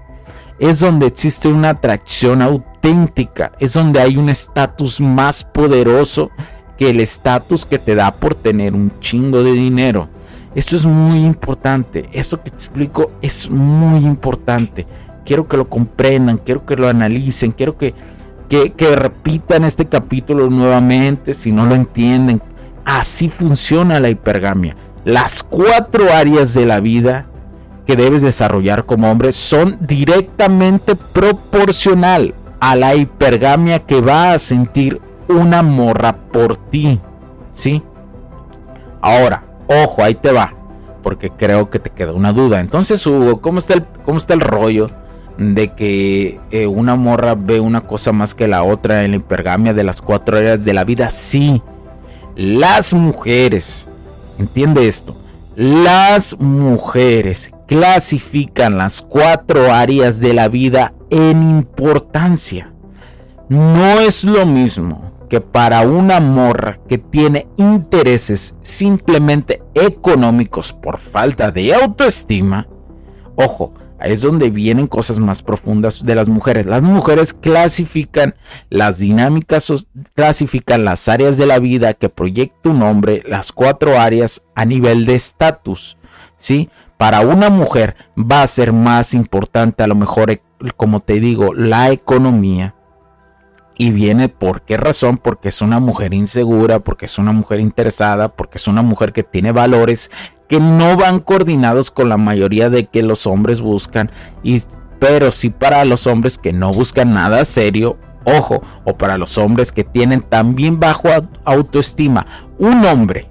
es 0.58 0.80
donde 0.80 1.08
existe 1.08 1.48
una 1.48 1.72
atracción 1.72 2.42
auténtica, 2.42 3.52
es 3.60 3.74
donde 3.74 4.02
hay 4.02 4.18
un 4.18 4.30
estatus 4.30 5.00
más 5.00 5.44
poderoso 5.44 6.32
que 6.80 6.92
el 6.92 7.02
estatus 7.02 7.66
que 7.66 7.78
te 7.78 7.94
da 7.94 8.10
por 8.10 8.36
tener 8.36 8.74
un 8.74 8.90
chingo 9.02 9.44
de 9.44 9.52
dinero. 9.52 10.08
Esto 10.56 10.78
es 10.78 10.86
muy 10.86 11.26
importante. 11.26 12.08
Esto 12.14 12.42
que 12.42 12.52
te 12.52 12.56
explico 12.56 13.12
es 13.22 13.50
muy 13.50 14.06
importante. 14.06 14.88
Quiero 15.26 15.46
que 15.46 15.58
lo 15.58 15.68
comprendan, 15.68 16.38
quiero 16.38 16.66
que 16.66 16.78
lo 16.78 16.88
analicen, 16.88 17.52
quiero 17.52 17.78
que, 17.78 17.94
que, 18.48 18.72
que 18.72 18.96
repitan 18.96 19.66
este 19.66 19.88
capítulo 19.90 20.50
nuevamente 20.50 21.34
si 21.34 21.52
no 21.52 21.66
lo 21.66 21.76
entienden. 21.76 22.42
Así 22.86 23.28
funciona 23.28 24.00
la 24.00 24.10
hipergamia. 24.10 24.78
Las 25.04 25.44
cuatro 25.44 26.14
áreas 26.14 26.54
de 26.54 26.66
la 26.66 26.80
vida 26.80 27.26
que 27.86 27.98
debes 27.98 28.22
desarrollar 28.22 28.86
como 28.86 29.12
hombre 29.12 29.34
son 29.34 29.78
directamente 29.82 30.96
proporcional 30.96 32.36
a 32.62 32.78
la 32.78 32.96
hipergamia 32.96 33.80
que 33.80 34.00
va 34.00 34.32
a 34.32 34.40
sentir 34.40 35.02
una 35.30 35.64
morra 35.64 36.16
por 36.32 36.58
ti. 36.58 37.00
¿Sí? 37.52 37.82
Ahora, 39.02 39.44
ojo, 39.68 40.04
ahí 40.04 40.16
te 40.16 40.32
va. 40.32 40.54
porque 41.02 41.30
creo 41.30 41.70
que 41.70 41.80
te 41.80 41.90
queda 41.90 42.12
una 42.12 42.34
duda. 42.34 42.60
Entonces, 42.60 43.06
Hugo, 43.08 43.40
¿cómo 43.40 43.60
está 43.60 43.76
el, 43.76 43.86
cómo 44.04 44.18
está 44.18 44.34
el 44.34 44.42
rollo 44.42 44.90
de 45.38 45.74
que 45.74 46.42
eh, 46.52 46.68
una 46.68 46.96
morra 46.96 47.36
ve 47.36 47.62
una 47.62 47.82
cosa 47.82 48.12
más 48.12 48.36
que 48.36 48.50
la 48.50 48.64
otra 48.64 49.06
en 49.06 49.12
la 49.12 49.18
hipergamia 49.18 49.74
de 49.74 49.86
las 49.86 50.02
cuatro 50.02 50.38
áreas 50.38 50.66
de 50.66 50.74
la 50.74 50.84
vida? 50.84 51.10
Sí, 51.10 51.64
las 52.36 52.94
mujeres, 52.94 53.88
entiende 54.38 54.90
esto, 54.90 55.16
las 55.56 56.38
mujeres 56.38 57.52
clasifican 57.66 58.78
las 58.78 59.02
cuatro 59.02 59.72
áreas 59.72 60.20
de 60.20 60.34
la 60.34 60.50
vida 60.50 60.94
en 61.10 61.42
importancia. 61.50 62.74
No 63.48 64.00
es 64.02 64.26
lo 64.26 64.46
mismo 64.46 65.10
que 65.30 65.40
para 65.42 65.82
una 65.82 66.20
morra 66.20 66.80
que 66.88 66.98
tiene 66.98 67.48
intereses 67.58 68.56
simplemente 68.62 69.62
económicos 69.76 70.74
por 70.74 70.98
falta 70.98 71.52
de 71.52 71.74
autoestima, 71.74 72.68
ojo, 73.36 73.74
ahí 74.00 74.14
es 74.14 74.22
donde 74.22 74.50
vienen 74.50 74.88
cosas 74.88 75.20
más 75.20 75.44
profundas 75.44 76.04
de 76.04 76.16
las 76.16 76.28
mujeres. 76.28 76.66
Las 76.66 76.82
mujeres 76.82 77.34
clasifican 77.34 78.36
las 78.70 78.98
dinámicas, 78.98 79.72
clasifican 80.16 80.84
las 80.84 81.08
áreas 81.08 81.38
de 81.38 81.46
la 81.46 81.60
vida 81.60 81.94
que 81.94 82.10
proyecta 82.10 82.70
un 82.70 82.82
hombre, 82.82 83.22
las 83.26 83.52
cuatro 83.52 84.00
áreas 84.00 84.42
a 84.56 84.66
nivel 84.66 85.06
de 85.06 85.16
estatus, 85.16 85.98
¿sí? 86.36 86.70
Para 86.98 87.22
una 87.22 87.50
mujer 87.50 87.96
va 88.18 88.42
a 88.42 88.48
ser 88.48 88.74
más 88.74 89.14
importante 89.14 89.84
a 89.84 89.88
lo 89.88 89.96
mejor, 89.96 90.42
como 90.76 91.00
te 91.00 91.20
digo, 91.20 91.54
la 91.54 91.92
economía, 91.92 92.76
y 93.80 93.92
viene 93.92 94.28
por 94.28 94.64
qué 94.64 94.76
razón, 94.76 95.16
porque 95.16 95.48
es 95.48 95.62
una 95.62 95.80
mujer 95.80 96.14
insegura, 96.14 96.80
porque 96.82 97.06
es 97.06 97.18
una 97.18 97.32
mujer 97.32 97.62
interesada, 97.62 98.28
porque 98.28 98.58
es 98.58 98.68
una 98.68 98.82
mujer 98.82 99.14
que 99.14 99.24
tiene 99.24 99.54
valores 99.54 100.12
que 100.50 100.60
no 100.60 100.98
van 100.98 101.22
coordinados 101.22 101.90
con 101.90 102.10
la 102.10 102.18
mayoría 102.18 102.70
de 102.70 102.88
que 102.88 103.04
los 103.04 103.26
hombres 103.26 103.62
buscan, 103.62 104.12
y, 104.44 104.62
pero 105.00 105.32
sí 105.32 105.50
para 105.50 105.86
los 105.86 106.08
hombres 106.08 106.38
que 106.38 106.52
no 106.52 106.74
buscan 106.74 107.14
nada 107.14 107.46
serio, 107.46 107.98
ojo, 108.26 108.62
o 108.84 108.98
para 108.98 109.18
los 109.18 109.38
hombres 109.38 109.72
que 109.72 109.86
tienen 109.86 110.24
también 110.24 110.78
bajo 110.82 111.08
autoestima, 111.46 112.28
un 112.58 112.84
hombre, 112.84 113.30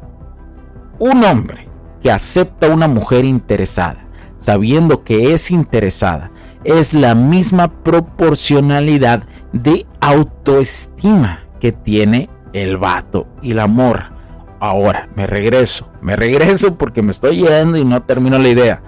un 0.99 1.25
hombre 1.25 1.69
que 2.00 2.11
acepta 2.11 2.69
una 2.69 2.88
mujer 2.88 3.26
interesada, 3.26 4.09
sabiendo 4.38 5.05
que 5.05 5.35
es 5.35 5.50
interesada, 5.50 6.31
es 6.65 6.95
la 6.95 7.15
misma 7.15 7.69
proporcionalidad 7.69 9.23
de 9.53 9.87
autoestima 10.00 11.41
que 11.61 11.73
tiene 11.73 12.31
el 12.53 12.77
vato 12.77 13.27
y 13.43 13.53
la 13.55 13.67
morra. 13.67 14.12
Ahora, 14.61 15.09
me 15.15 15.27
regreso, 15.27 15.88
me 16.00 16.17
regreso 16.17 16.77
porque 16.77 17.03
me 17.03 17.12
estoy 17.12 17.38
yendo 17.38 17.77
y 17.77 17.85
no 17.85 18.03
termino 18.03 18.38
la 18.38 18.49
idea. 18.49 18.83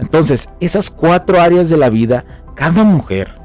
Entonces, 0.00 0.48
esas 0.60 0.90
cuatro 0.90 1.40
áreas 1.40 1.68
de 1.68 1.76
la 1.76 1.90
vida, 1.90 2.24
cada 2.56 2.84
mujer, 2.84 3.38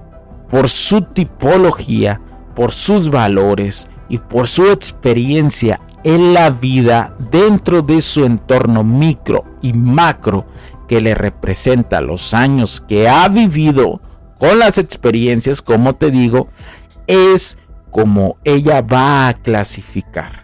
por 0.50 0.70
su 0.70 1.02
tipología, 1.02 2.22
por 2.56 2.72
sus 2.72 3.10
valores 3.10 3.88
y 4.10 4.18
por 4.18 4.48
su 4.48 4.68
experiencia 4.72 5.82
en 6.04 6.34
la 6.34 6.50
vida 6.50 7.16
dentro 7.32 7.82
de 7.82 8.00
su 8.00 8.26
entorno 8.26 8.84
micro 8.84 9.44
y 9.62 9.74
macro, 9.74 10.46
que 10.88 11.02
le 11.02 11.16
representa 11.16 12.02
los 12.02 12.34
años 12.34 12.82
que 12.82 13.08
ha 13.08 13.28
vivido 13.30 14.02
con 14.38 14.60
las 14.60 14.78
experiencias, 14.78 15.62
como 15.62 15.96
te 15.96 16.12
digo, 16.12 16.50
es 17.08 17.58
como 17.92 18.38
ella 18.44 18.82
va 18.82 19.28
a 19.28 19.34
clasificar. 19.34 20.44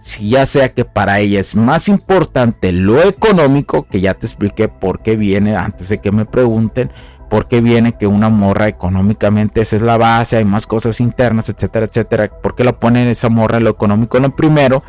Si 0.00 0.30
ya 0.30 0.46
sea 0.46 0.72
que 0.72 0.86
para 0.86 1.20
ella 1.20 1.40
es 1.40 1.54
más 1.54 1.88
importante 1.88 2.72
lo 2.72 3.02
económico, 3.02 3.82
que 3.82 4.00
ya 4.00 4.14
te 4.14 4.24
expliqué 4.24 4.68
por 4.68 5.02
qué 5.02 5.16
viene 5.16 5.54
antes 5.54 5.90
de 5.90 5.98
que 5.98 6.12
me 6.12 6.24
pregunten, 6.24 6.90
por 7.28 7.46
qué 7.48 7.60
viene 7.60 7.92
que 7.92 8.06
una 8.06 8.30
morra 8.30 8.68
económicamente 8.68 9.60
esa 9.60 9.76
es 9.76 9.82
la 9.82 9.98
base, 9.98 10.38
hay 10.38 10.44
más 10.46 10.66
cosas 10.66 11.00
internas, 11.00 11.48
etcétera, 11.50 11.86
etcétera. 11.86 12.30
¿Por 12.40 12.54
qué 12.54 12.64
lo 12.64 12.78
ponen 12.80 13.08
esa 13.08 13.28
morra 13.28 13.60
lo 13.60 13.70
económico 13.70 14.16
en 14.16 14.22
lo 14.22 14.34
primero? 14.34 14.82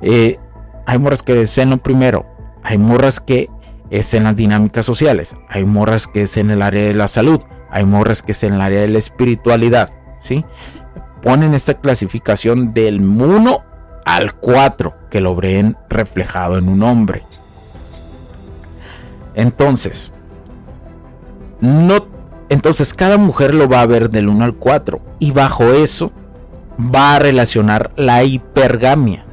Eh, 0.00 0.40
hay 0.86 0.98
morras 0.98 1.22
que 1.22 1.34
desean 1.34 1.70
lo 1.70 1.76
primero, 1.78 2.26
hay 2.64 2.78
morras 2.78 3.20
que 3.20 3.48
es 3.90 4.14
en 4.14 4.24
las 4.24 4.36
dinámicas 4.36 4.86
sociales, 4.86 5.36
hay 5.48 5.64
morras 5.64 6.06
que 6.06 6.22
es 6.22 6.36
en 6.36 6.50
el 6.50 6.62
área 6.62 6.84
de 6.84 6.94
la 6.94 7.08
salud, 7.08 7.40
hay 7.70 7.84
morras 7.84 8.22
que 8.22 8.32
es 8.32 8.42
en 8.42 8.54
el 8.54 8.60
área 8.60 8.80
de 8.80 8.88
la 8.88 8.98
espiritualidad, 8.98 9.90
¿sí? 10.18 10.44
Ponen 11.22 11.54
esta 11.54 11.74
clasificación 11.74 12.72
del 12.72 13.00
1 13.00 13.60
al 14.04 14.34
4 14.34 14.94
que 15.10 15.20
lo 15.20 15.34
ven 15.34 15.76
reflejado 15.88 16.58
en 16.58 16.68
un 16.68 16.82
hombre. 16.82 17.24
Entonces, 19.34 20.12
no, 21.60 22.06
entonces 22.48 22.94
cada 22.94 23.18
mujer 23.18 23.54
lo 23.54 23.68
va 23.68 23.82
a 23.82 23.86
ver 23.86 24.10
del 24.10 24.28
1 24.28 24.44
al 24.44 24.54
4 24.54 25.00
y 25.18 25.32
bajo 25.32 25.64
eso 25.72 26.12
va 26.78 27.16
a 27.16 27.18
relacionar 27.18 27.90
la 27.96 28.24
hipergamia 28.24 29.25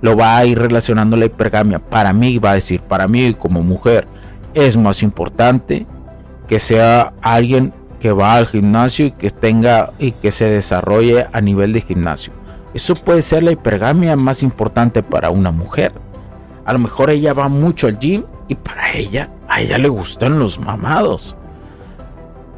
lo 0.00 0.16
va 0.16 0.36
a 0.36 0.44
ir 0.44 0.58
relacionando 0.58 1.16
la 1.16 1.26
hipergamia. 1.26 1.78
Para 1.78 2.12
mí, 2.12 2.38
va 2.38 2.52
a 2.52 2.54
decir, 2.54 2.80
para 2.80 3.08
mí 3.08 3.34
como 3.34 3.62
mujer, 3.62 4.06
es 4.54 4.76
más 4.76 5.02
importante 5.02 5.86
que 6.46 6.58
sea 6.58 7.12
alguien 7.20 7.72
que 8.00 8.12
va 8.12 8.34
al 8.34 8.46
gimnasio 8.46 9.06
y 9.06 9.10
que 9.10 9.30
tenga 9.30 9.92
y 9.98 10.12
que 10.12 10.30
se 10.30 10.46
desarrolle 10.46 11.26
a 11.32 11.40
nivel 11.40 11.72
de 11.72 11.80
gimnasio. 11.80 12.32
Eso 12.74 12.94
puede 12.94 13.22
ser 13.22 13.42
la 13.42 13.52
hipergamia 13.52 14.16
más 14.16 14.42
importante 14.42 15.02
para 15.02 15.30
una 15.30 15.50
mujer. 15.50 15.92
A 16.64 16.72
lo 16.72 16.78
mejor 16.78 17.10
ella 17.10 17.32
va 17.32 17.48
mucho 17.48 17.86
al 17.86 17.98
gym 17.98 18.24
y 18.46 18.54
para 18.54 18.92
ella, 18.92 19.30
a 19.48 19.60
ella 19.60 19.78
le 19.78 19.88
gustan 19.88 20.38
los 20.38 20.60
mamados. 20.60 21.34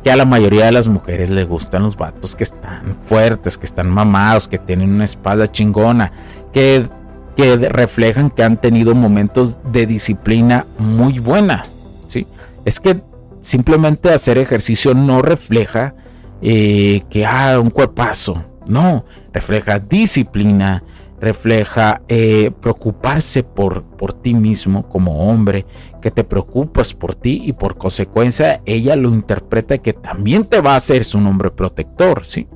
Que 0.02 0.10
a 0.10 0.16
la 0.16 0.24
mayoría 0.24 0.64
de 0.64 0.72
las 0.72 0.88
mujeres 0.88 1.30
le 1.30 1.44
gustan 1.44 1.82
los 1.82 1.96
vatos 1.96 2.34
que 2.34 2.44
están 2.44 2.96
fuertes, 3.04 3.58
que 3.58 3.66
están 3.66 3.88
mamados, 3.90 4.48
que 4.48 4.58
tienen 4.58 4.92
una 4.92 5.04
espalda 5.04 5.50
chingona, 5.50 6.12
que 6.52 6.88
que 7.36 7.56
reflejan 7.56 8.30
que 8.30 8.42
han 8.42 8.60
tenido 8.60 8.94
momentos 8.94 9.58
de 9.72 9.86
disciplina 9.86 10.66
muy 10.78 11.18
buena. 11.18 11.66
¿sí? 12.06 12.26
Es 12.64 12.80
que 12.80 13.02
simplemente 13.40 14.10
hacer 14.10 14.38
ejercicio 14.38 14.94
no 14.94 15.22
refleja 15.22 15.94
eh, 16.42 17.02
que 17.10 17.26
haga 17.26 17.54
ah, 17.54 17.60
un 17.60 17.70
cuerpazo. 17.70 18.44
No, 18.66 19.04
refleja 19.32 19.78
disciplina, 19.78 20.84
refleja 21.20 22.02
eh, 22.08 22.50
preocuparse 22.60 23.42
por, 23.42 23.82
por 23.82 24.12
ti 24.12 24.32
mismo 24.32 24.88
como 24.88 25.28
hombre, 25.28 25.66
que 26.00 26.10
te 26.10 26.24
preocupas 26.24 26.94
por 26.94 27.14
ti 27.14 27.42
y 27.44 27.52
por 27.52 27.76
consecuencia 27.76 28.62
ella 28.64 28.96
lo 28.96 29.08
interpreta 29.10 29.78
que 29.78 29.92
también 29.92 30.44
te 30.44 30.60
va 30.60 30.74
a 30.74 30.76
hacer 30.76 31.02
un 31.14 31.26
hombre 31.26 31.50
protector, 31.50 32.24
¿sí? 32.24 32.46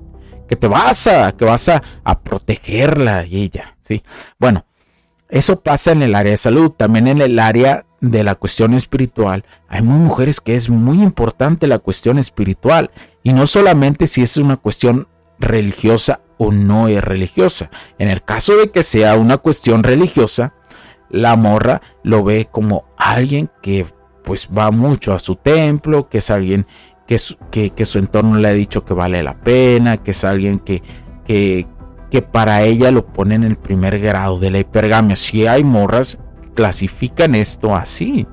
Que 0.49 0.57
te 0.57 0.69
vas 0.69 1.07
a, 1.07 1.33
que 1.33 1.45
vas 1.45 1.69
a, 1.69 1.83
protegerla 2.23 3.27
y 3.27 3.45
ella, 3.45 3.77
¿sí? 3.81 4.03
Bueno, 4.39 4.67
eso 5.29 5.61
pasa 5.61 5.93
en 5.93 6.03
el 6.03 6.15
área 6.15 6.31
de 6.31 6.37
salud, 6.37 6.71
también 6.71 7.09
en 7.09 7.21
el 7.21 7.39
área 7.39 7.87
de 8.01 8.23
la 8.25 8.35
cuestión 8.35 8.75
espiritual. 8.75 9.45
Hay 9.69 9.83
mujeres 9.83 10.41
que 10.41 10.55
es 10.55 10.69
muy 10.69 11.03
importante 11.03 11.67
la 11.67 11.79
cuestión 11.79 12.19
espiritual 12.19 12.91
y 13.23 13.33
no 13.33 13.47
solamente 13.47 14.07
si 14.07 14.23
es 14.23 14.37
una 14.37 14.57
cuestión 14.57 15.09
religiosa 15.39 16.21
o 16.39 16.53
no 16.53 16.89
es 16.89 17.03
religiosa. 17.03 17.71
En 17.99 18.09
el 18.09 18.23
caso 18.23 18.57
de 18.57 18.71
que 18.71 18.83
sea 18.83 19.17
una 19.17 19.39
cuestión 19.39 19.83
religiosa, 19.83 20.55
la 21.11 21.37
morra 21.37 21.81
lo 22.03 22.25
ve 22.25 22.49
como 22.51 22.85
alguien 22.97 23.51
que 23.63 23.87
pues 24.25 24.49
va 24.57 24.71
mucho 24.71 25.13
a 25.13 25.19
su 25.19 25.37
templo, 25.37 26.09
que 26.09 26.19
es 26.19 26.31
alguien 26.31 26.67
que, 27.07 27.71
que, 27.71 27.85
su 27.85 27.99
entorno 27.99 28.39
le 28.39 28.49
ha 28.49 28.53
dicho 28.53 28.85
que 28.85 28.95
vale 28.95 29.23
la 29.23 29.35
pena, 29.35 29.99
que 29.99 30.13
es 30.13 30.25
alguien 30.25 30.59
que, 30.59 30.83
que, 31.25 31.67
que 32.11 32.23
para 32.23 32.63
ella 32.63 32.91
lo 32.91 33.07
pone 33.07 33.35
en 33.35 33.45
el 33.45 33.57
primer 33.57 33.99
grado 33.99 34.39
de 34.39 34.51
la 34.51 34.59
hipergamia. 34.61 35.17
Si 35.17 35.47
hay 35.47 35.65
morras 35.65 36.19
clasifican 36.55 37.35
esto 37.35 37.75
así. 37.75 38.27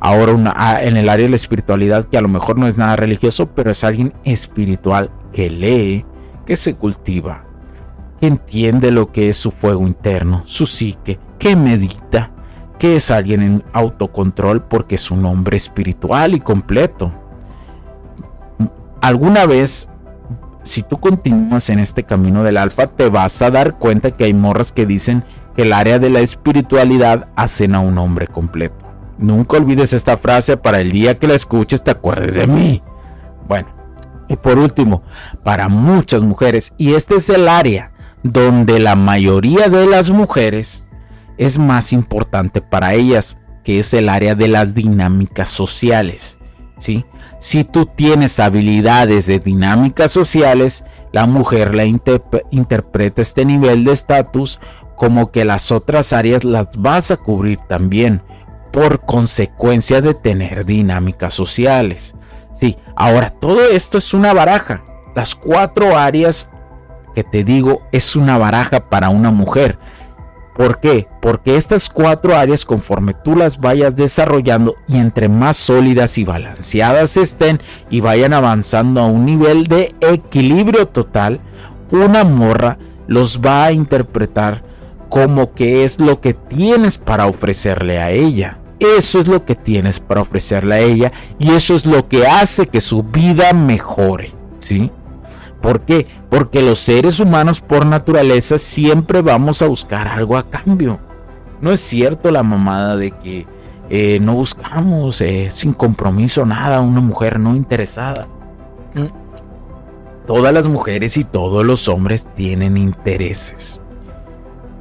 Ahora 0.00 0.32
una, 0.32 0.52
ah, 0.56 0.82
en 0.82 0.96
el 0.96 1.08
área 1.08 1.24
de 1.24 1.30
la 1.30 1.36
espiritualidad 1.36 2.06
que 2.06 2.18
a 2.18 2.20
lo 2.20 2.28
mejor 2.28 2.58
no 2.58 2.66
es 2.66 2.76
nada 2.76 2.96
religioso, 2.96 3.46
pero 3.54 3.70
es 3.70 3.82
alguien 3.84 4.12
espiritual 4.24 5.10
que 5.32 5.48
lee, 5.48 6.04
que 6.44 6.56
se 6.56 6.74
cultiva, 6.74 7.44
que 8.20 8.26
entiende 8.26 8.90
lo 8.90 9.10
que 9.10 9.30
es 9.30 9.36
su 9.36 9.50
fuego 9.50 9.86
interno, 9.86 10.42
su 10.44 10.66
psique, 10.66 11.18
que 11.38 11.56
medita, 11.56 12.30
que 12.78 12.96
es 12.96 13.10
alguien 13.10 13.42
en 13.42 13.64
autocontrol 13.72 14.62
porque 14.62 14.96
es 14.96 15.10
un 15.10 15.24
hombre 15.24 15.56
espiritual 15.56 16.34
y 16.34 16.40
completo. 16.40 17.12
¿Alguna 19.06 19.46
vez 19.46 19.88
si 20.64 20.82
tú 20.82 20.98
continúas 20.98 21.70
en 21.70 21.78
este 21.78 22.02
camino 22.02 22.42
del 22.42 22.56
alfa, 22.56 22.88
te 22.88 23.08
vas 23.08 23.40
a 23.40 23.52
dar 23.52 23.78
cuenta 23.78 24.10
que 24.10 24.24
hay 24.24 24.34
morras 24.34 24.72
que 24.72 24.84
dicen 24.84 25.22
que 25.54 25.62
el 25.62 25.72
área 25.72 26.00
de 26.00 26.10
la 26.10 26.18
espiritualidad 26.18 27.28
hacen 27.36 27.76
a 27.76 27.78
un 27.78 27.98
hombre 27.98 28.26
completo. 28.26 28.84
Nunca 29.16 29.58
olvides 29.58 29.92
esta 29.92 30.16
frase 30.16 30.56
para 30.56 30.80
el 30.80 30.90
día 30.90 31.20
que 31.20 31.28
la 31.28 31.34
escuches 31.34 31.84
te 31.84 31.92
acuerdes 31.92 32.34
de 32.34 32.48
mí. 32.48 32.82
Bueno, 33.46 33.68
y 34.26 34.34
por 34.34 34.58
último, 34.58 35.04
para 35.44 35.68
muchas 35.68 36.24
mujeres, 36.24 36.74
y 36.76 36.94
este 36.94 37.14
es 37.14 37.30
el 37.30 37.46
área 37.46 37.92
donde 38.24 38.80
la 38.80 38.96
mayoría 38.96 39.68
de 39.68 39.86
las 39.86 40.10
mujeres 40.10 40.84
es 41.38 41.60
más 41.60 41.92
importante 41.92 42.60
para 42.60 42.94
ellas, 42.94 43.38
que 43.62 43.78
es 43.78 43.94
el 43.94 44.08
área 44.08 44.34
de 44.34 44.48
las 44.48 44.74
dinámicas 44.74 45.48
sociales. 45.48 46.40
¿Sí? 46.78 47.04
Si 47.38 47.64
tú 47.64 47.86
tienes 47.86 48.40
habilidades 48.40 49.26
de 49.26 49.38
dinámicas 49.38 50.10
sociales, 50.10 50.84
la 51.12 51.26
mujer 51.26 51.74
la 51.74 51.84
interpreta 51.84 53.22
este 53.22 53.44
nivel 53.44 53.84
de 53.84 53.92
estatus 53.92 54.60
como 54.96 55.30
que 55.30 55.44
las 55.44 55.72
otras 55.72 56.12
áreas 56.12 56.44
las 56.44 56.68
vas 56.76 57.10
a 57.10 57.16
cubrir 57.16 57.58
también 57.68 58.22
por 58.72 59.00
consecuencia 59.04 60.00
de 60.00 60.14
tener 60.14 60.64
dinámicas 60.64 61.34
sociales. 61.34 62.14
Sí, 62.52 62.76
ahora 62.94 63.30
todo 63.30 63.62
esto 63.64 63.98
es 63.98 64.14
una 64.14 64.32
baraja. 64.32 64.84
Las 65.14 65.34
cuatro 65.34 65.96
áreas 65.96 66.48
que 67.14 67.24
te 67.24 67.44
digo 67.44 67.82
es 67.92 68.16
una 68.16 68.38
baraja 68.38 68.88
para 68.88 69.08
una 69.08 69.30
mujer. 69.30 69.78
¿Por 70.56 70.80
qué? 70.80 71.06
Porque 71.20 71.56
estas 71.56 71.90
cuatro 71.90 72.34
áreas, 72.34 72.64
conforme 72.64 73.12
tú 73.12 73.36
las 73.36 73.60
vayas 73.60 73.94
desarrollando 73.94 74.74
y 74.88 74.96
entre 74.96 75.28
más 75.28 75.56
sólidas 75.58 76.16
y 76.16 76.24
balanceadas 76.24 77.18
estén 77.18 77.60
y 77.90 78.00
vayan 78.00 78.32
avanzando 78.32 79.00
a 79.00 79.06
un 79.06 79.26
nivel 79.26 79.64
de 79.64 79.94
equilibrio 80.00 80.88
total, 80.88 81.40
una 81.90 82.24
morra 82.24 82.78
los 83.06 83.40
va 83.40 83.66
a 83.66 83.72
interpretar 83.72 84.62
como 85.10 85.52
que 85.52 85.84
es 85.84 86.00
lo 86.00 86.20
que 86.20 86.32
tienes 86.32 86.96
para 86.96 87.26
ofrecerle 87.26 87.98
a 87.98 88.10
ella. 88.10 88.58
Eso 88.78 89.20
es 89.20 89.28
lo 89.28 89.44
que 89.44 89.54
tienes 89.54 90.00
para 90.00 90.22
ofrecerle 90.22 90.74
a 90.74 90.80
ella 90.80 91.12
y 91.38 91.52
eso 91.52 91.74
es 91.74 91.86
lo 91.86 92.08
que 92.08 92.26
hace 92.26 92.66
que 92.66 92.80
su 92.80 93.02
vida 93.02 93.52
mejore, 93.52 94.32
¿sí? 94.58 94.90
¿Por 95.60 95.80
qué? 95.80 96.06
Porque 96.30 96.62
los 96.62 96.78
seres 96.78 97.20
humanos 97.20 97.60
por 97.60 97.86
naturaleza 97.86 98.58
siempre 98.58 99.22
vamos 99.22 99.62
a 99.62 99.66
buscar 99.66 100.06
algo 100.08 100.36
a 100.36 100.48
cambio. 100.48 101.00
No 101.60 101.72
es 101.72 101.80
cierto 101.80 102.30
la 102.30 102.42
mamada 102.42 102.96
de 102.96 103.10
que 103.12 103.46
eh, 103.88 104.18
no 104.20 104.34
buscamos 104.34 105.20
eh, 105.20 105.48
sin 105.50 105.72
compromiso 105.72 106.44
nada 106.44 106.80
una 106.80 107.00
mujer 107.00 107.40
no 107.40 107.56
interesada. 107.56 108.28
Mm. 108.94 110.26
Todas 110.26 110.52
las 110.52 110.66
mujeres 110.66 111.16
y 111.16 111.24
todos 111.24 111.64
los 111.64 111.88
hombres 111.88 112.26
tienen 112.34 112.76
intereses. 112.76 113.80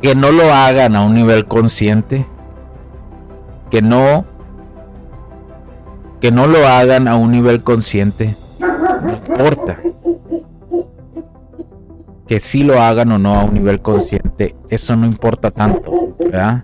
Que 0.01 0.15
no 0.15 0.31
lo 0.31 0.53
hagan 0.53 0.95
a 0.95 1.05
un 1.05 1.13
nivel 1.13 1.45
consciente. 1.45 2.25
Que 3.71 3.81
no. 3.81 4.25
Que 6.19 6.31
no 6.31 6.47
lo 6.47 6.67
hagan 6.67 7.07
a 7.07 7.15
un 7.15 7.31
nivel 7.31 7.63
consciente. 7.63 8.35
No 8.59 9.11
importa 9.13 9.79
que 12.27 12.39
si 12.39 12.63
lo 12.63 12.81
hagan 12.81 13.11
o 13.11 13.19
no 13.19 13.35
a 13.35 13.43
un 13.43 13.53
nivel 13.53 13.81
consciente, 13.81 14.55
eso 14.69 14.95
no 14.95 15.05
importa 15.05 15.51
tanto, 15.51 16.15
¿verdad? 16.19 16.63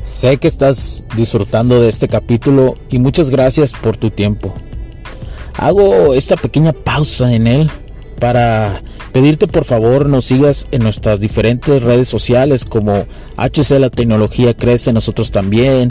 Sé 0.00 0.36
que 0.38 0.48
estás 0.48 1.04
disfrutando 1.16 1.80
de 1.80 1.88
este 1.88 2.08
capítulo 2.08 2.74
y 2.88 2.98
muchas 2.98 3.28
gracias 3.28 3.72
por 3.72 3.96
tu 3.96 4.10
tiempo. 4.10 4.54
Hago 5.58 6.14
esta 6.14 6.36
pequeña 6.36 6.72
pausa 6.72 7.32
en 7.32 7.46
él 7.46 7.70
para 8.20 8.82
pedirte 9.12 9.46
por 9.46 9.64
favor 9.64 10.08
nos 10.08 10.26
sigas 10.26 10.68
en 10.70 10.82
nuestras 10.82 11.20
diferentes 11.20 11.82
redes 11.82 12.08
sociales 12.08 12.64
como 12.64 13.06
HC 13.36 13.78
La 13.78 13.90
Tecnología 13.90 14.54
Crece, 14.54 14.92
nosotros 14.92 15.30
también, 15.30 15.90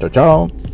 Chao, 0.00 0.10
chao. 0.10 0.65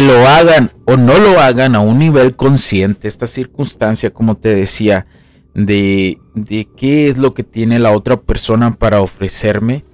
Lo 0.00 0.26
hagan 0.26 0.72
o 0.86 0.96
no 0.96 1.18
lo 1.18 1.40
hagan 1.40 1.74
a 1.74 1.80
un 1.80 1.98
nivel 1.98 2.36
consciente, 2.36 3.08
esta 3.08 3.26
circunstancia, 3.26 4.10
como 4.10 4.36
te 4.36 4.54
decía, 4.54 5.06
de, 5.54 6.18
de 6.34 6.66
qué 6.76 7.08
es 7.08 7.18
lo 7.18 7.34
que 7.34 7.42
tiene 7.42 7.78
la 7.78 7.90
otra 7.90 8.18
persona 8.18 8.74
para 8.74 9.02
ofrecerme, 9.02 9.84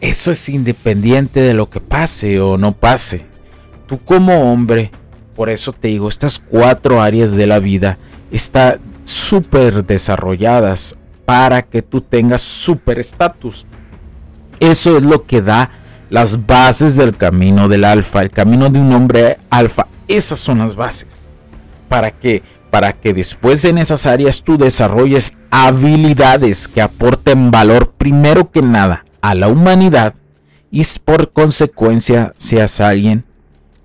eso 0.00 0.32
es 0.32 0.48
independiente 0.48 1.40
de 1.40 1.54
lo 1.54 1.68
que 1.68 1.80
pase 1.80 2.40
o 2.40 2.56
no 2.56 2.72
pase. 2.72 3.26
Tú 3.86 3.98
como 3.98 4.50
hombre, 4.50 4.90
por 5.36 5.50
eso 5.50 5.72
te 5.72 5.88
digo, 5.88 6.08
estas 6.08 6.38
cuatro 6.38 7.00
áreas 7.00 7.32
de 7.32 7.46
la 7.46 7.58
vida 7.58 7.98
están 8.30 8.80
súper 9.04 9.84
desarrolladas 9.84 10.96
para 11.24 11.62
que 11.62 11.82
tú 11.82 12.00
tengas 12.00 12.40
súper 12.40 12.98
estatus. 12.98 13.66
Eso 14.58 14.96
es 14.96 15.04
lo 15.04 15.24
que 15.26 15.42
da 15.42 15.70
las 16.10 16.46
bases 16.46 16.96
del 16.96 17.16
camino 17.16 17.68
del 17.68 17.84
alfa, 17.84 18.20
el 18.20 18.30
camino 18.30 18.68
de 18.68 18.80
un 18.80 18.92
hombre 18.92 19.38
alfa. 19.48 19.86
Esas 20.08 20.38
son 20.38 20.58
las 20.58 20.74
bases. 20.74 21.30
¿Para 21.88 22.10
qué? 22.10 22.42
Para 22.70 22.92
que 22.92 23.14
después 23.14 23.64
en 23.64 23.78
esas 23.78 24.06
áreas 24.06 24.42
tú 24.42 24.58
desarrolles 24.58 25.34
habilidades 25.50 26.68
que 26.68 26.82
aporten 26.82 27.50
valor 27.50 27.92
primero 27.92 28.50
que 28.50 28.62
nada 28.62 29.04
a 29.20 29.34
la 29.34 29.48
humanidad 29.48 30.14
y 30.70 30.84
por 31.04 31.32
consecuencia 31.32 32.32
seas 32.36 32.80
alguien, 32.80 33.24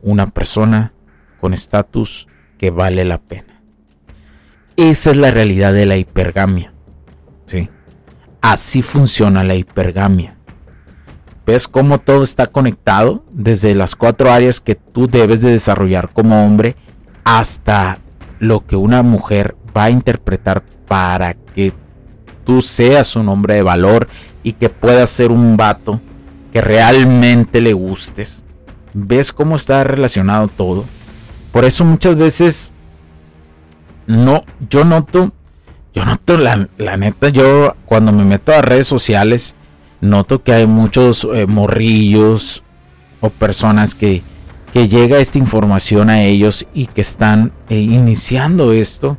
una 0.02 0.28
persona 0.28 0.94
con 1.42 1.54
estatus 1.54 2.28
que 2.58 2.70
vale 2.70 3.06
la 3.06 3.20
pena. 3.20 3.62
Esa 4.78 5.12
es 5.12 5.18
la 5.18 5.32
realidad 5.32 5.74
de 5.74 5.86
la 5.86 5.98
hipergamia. 5.98 6.74
¿sí? 7.46 7.70
Así 8.42 8.82
funciona 8.82 9.44
la 9.44 9.56
hipergamia. 9.56 10.35
¿Ves 11.46 11.68
cómo 11.68 12.00
todo 12.00 12.24
está 12.24 12.48
conectado? 12.48 13.24
Desde 13.32 13.76
las 13.76 13.96
cuatro 13.96 14.32
áreas 14.32 14.60
que 14.60 14.76
tú 14.76 15.08
debes 15.08 15.42
de 15.42 15.52
desarrollar 15.52 16.10
como 16.12 16.44
hombre 16.44 16.76
hasta 17.24 18.00
lo 18.40 18.66
que 18.66 18.76
una 18.76 19.04
mujer 19.04 19.56
va 19.76 19.86
a 19.86 19.90
interpretar 19.92 20.64
para 20.88 21.34
que 21.34 21.74
tú 22.46 22.62
seas 22.62 23.16
un 23.16 23.30
hombre 23.30 23.56
de 23.56 23.62
valor 23.62 24.08
y 24.44 24.54
que 24.54 24.70
puedas 24.70 25.10
ser 25.10 25.32
un 25.32 25.56
vato 25.58 26.02
que 26.52 26.62
realmente 26.62 27.62
le 27.62 27.74
gustes. 27.74 28.44
¿Ves 28.94 29.32
cómo 29.32 29.56
está 29.56 29.84
relacionado 29.84 30.48
todo? 30.48 30.86
Por 31.52 31.66
eso 31.66 31.86
muchas 31.86 32.16
veces 32.16 32.74
no, 34.08 34.44
yo 34.70 34.84
noto, 34.84 35.32
yo 35.94 36.06
noto 36.06 36.38
la, 36.38 36.68
la 36.78 36.98
neta, 36.98 37.30
yo 37.30 37.76
cuando 37.86 38.12
me 38.12 38.24
meto 38.24 38.54
a 38.54 38.62
redes 38.62 38.88
sociales, 38.88 39.56
noto 40.02 40.44
que 40.44 40.54
hay 40.54 40.68
muchos 40.68 41.28
eh, 41.34 41.48
morrillos 41.48 42.64
o 43.22 43.30
personas 43.30 43.96
que, 43.96 44.22
que 44.74 44.88
llega 44.88 45.20
esta 45.20 45.38
información 45.38 46.10
a 46.10 46.24
ellos 46.24 46.68
y 46.74 46.88
que 46.88 47.02
están 47.02 47.52
eh, 47.70 47.80
iniciando 47.80 48.72
esto, 48.72 49.18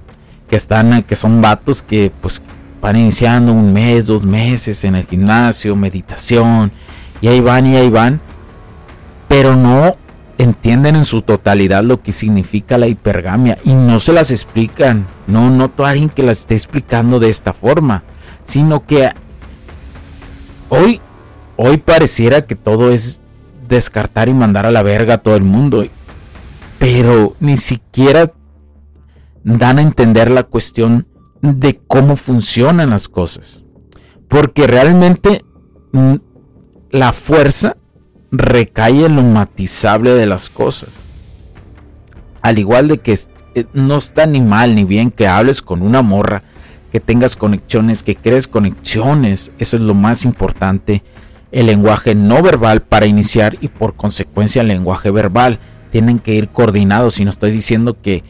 que 0.49 0.57
están, 0.57 1.03
que 1.03 1.17
son 1.17 1.41
vatos 1.41 1.83
que 1.83 2.13
pues 2.21 2.43
van 2.81 2.97
iniciando 2.97 3.53
un 3.53 3.73
mes, 3.73 4.07
dos 4.07 4.23
meses 4.23 4.85
en 4.85 4.95
el 4.95 5.07
gimnasio, 5.07 5.75
meditación, 5.75 6.73
y 7.21 7.29
ahí 7.29 7.41
van 7.41 7.67
y 7.67 7.77
ahí 7.77 7.91
van, 7.91 8.21
pero 9.29 9.57
no 9.57 9.97
entienden 10.39 10.97
en 10.97 11.05
su 11.05 11.23
totalidad 11.23 11.83
lo 11.83 12.03
que 12.03 12.13
significa 12.13 12.79
la 12.79 12.87
hipergamia 12.87 13.59
y 13.65 13.73
no 13.75 13.99
se 14.01 14.13
las 14.13 14.31
explican. 14.31 15.07
No 15.27 15.51
noto 15.51 15.85
a 15.85 15.91
alguien 15.91 16.09
que 16.09 16.23
las 16.23 16.41
esté 16.41 16.55
explicando 16.55 17.19
de 17.19 17.31
esta 17.31 17.53
forma, 17.53 18.05
sino 18.45 18.87
que 18.87 19.11
hoy, 20.69 21.01
hoy 21.57 21.77
pareciera 21.79 22.47
que 22.47 22.55
todo 22.57 22.91
es 22.91 23.21
descartar 23.69 24.29
y 24.29 24.35
mandar 24.35 24.67
a 24.67 24.71
la 24.71 24.83
verga 24.83 25.15
a 25.15 25.19
todo 25.19 25.37
el 25.37 25.43
mundo, 25.43 25.85
pero 26.79 27.35
ni 27.41 27.57
siquiera 27.57 28.33
dan 29.45 29.79
a 29.79 29.83
entender 29.83 30.31
la 30.31 30.43
cuestión 30.43 31.07
de 31.41 31.81
cómo 31.87 32.17
funcionan 32.17 32.91
las 32.91 33.09
cosas. 33.09 33.63
Porque 34.29 34.67
realmente 34.67 35.45
mm, 35.93 36.17
la 36.91 37.13
fuerza 37.13 37.77
recae 38.33 39.07
en 39.07 39.17
lo 39.17 39.23
matizable 39.23 40.15
de 40.15 40.27
las 40.27 40.51
cosas. 40.51 40.91
Al 42.43 42.59
igual 42.59 42.89
de 42.89 42.99
que 42.99 43.19
eh, 43.55 43.67
no 43.73 43.97
está 43.97 44.27
ni 44.27 44.41
mal 44.41 44.75
ni 44.75 44.85
bien 44.85 45.11
que 45.11 45.27
hables 45.27 45.63
con 45.63 45.83
una 45.83 46.03
morra, 46.03 46.43
que 46.93 47.01
tengas 47.01 47.37
conexiones, 47.37 48.03
que 48.03 48.17
crees 48.17 48.49
conexiones, 48.49 49.53
eso 49.59 49.77
es 49.77 49.83
lo 49.83 49.95
más 49.95 50.25
importante. 50.25 51.03
El 51.53 51.67
lenguaje 51.67 52.15
no 52.15 52.43
verbal 52.43 52.83
para 52.83 53.07
iniciar 53.07 53.57
y 53.61 53.69
por 53.69 53.95
consecuencia 53.95 54.63
el 54.63 54.69
lenguaje 54.69 55.11
verbal 55.11 55.59
tienen 55.91 56.19
que 56.19 56.35
ir 56.35 56.49
coordinados 56.49 57.21
y 57.21 57.25
no 57.25 57.31
estoy 57.31 57.51
diciendo 57.51 57.97
que 58.01 58.23